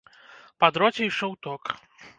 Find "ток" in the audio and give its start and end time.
1.47-1.63